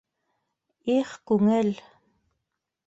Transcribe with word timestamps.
Их 0.95 1.13
күңел! 1.33 1.73